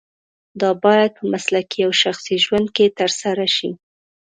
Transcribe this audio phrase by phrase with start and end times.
[0.61, 3.71] دا باید په مسلکي او شخصي ژوند کې ترسره شي.